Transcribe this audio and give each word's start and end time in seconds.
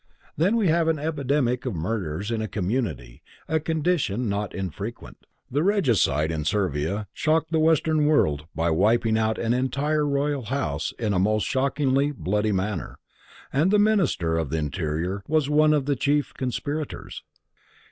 Then 0.35 0.55
we 0.55 0.67
have 0.67 0.87
an 0.87 0.97
epidemic 0.97 1.63
of 1.67 1.75
murders 1.75 2.31
in 2.31 2.41
a 2.41 2.47
community, 2.47 3.21
a 3.47 3.59
condition 3.59 4.27
not 4.27 4.51
infrequent. 4.55 5.27
The 5.51 5.61
regicide 5.61 6.31
in 6.31 6.43
Servia 6.43 7.05
shocked 7.13 7.51
the 7.51 7.59
Western 7.59 8.07
World 8.07 8.47
by 8.55 8.71
wiping 8.71 9.15
out 9.15 9.37
an 9.37 9.53
entire 9.53 10.03
royal 10.07 10.45
house 10.45 10.91
in 10.97 11.13
a 11.13 11.19
most 11.19 11.45
shockingly 11.45 12.11
bloody 12.11 12.51
manner, 12.51 12.97
and 13.53 13.69
the 13.69 13.77
Minister 13.77 14.39
of 14.39 14.49
the 14.49 14.57
Interior 14.57 15.21
was 15.27 15.51
one 15.51 15.71
of 15.71 15.85
the 15.85 15.95
chief 15.95 16.33
conspirators. 16.33 17.21